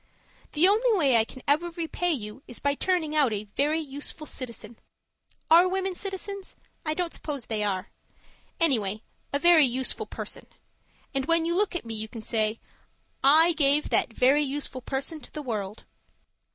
The 0.53 0.67
only 0.67 0.97
way 0.97 1.15
I 1.17 1.23
can 1.23 1.43
ever 1.47 1.69
repay 1.69 2.11
you 2.11 2.41
is 2.47 2.57
by 2.57 2.73
turning 2.73 3.15
out 3.15 3.31
a 3.33 3.43
Very 3.55 3.79
Useful 3.79 4.25
Citizen 4.25 4.79
(Are 5.47 5.67
women 5.67 5.93
citizens? 5.93 6.55
I 6.83 6.95
don't 6.95 7.13
suppose 7.13 7.45
they 7.45 7.63
are.) 7.63 7.91
Anyway, 8.59 9.03
a 9.31 9.37
Very 9.37 9.63
Useful 9.65 10.07
Person. 10.07 10.47
And 11.13 11.27
when 11.27 11.45
you 11.45 11.53
look 11.53 11.75
at 11.75 11.85
me 11.85 11.93
you 11.93 12.07
can 12.07 12.23
say, 12.23 12.59
'I 13.23 13.53
gave 13.53 13.89
that 13.91 14.11
Very 14.11 14.41
Useful 14.41 14.81
Person 14.81 15.21
to 15.21 15.31
the 15.31 15.43
world.' 15.43 15.83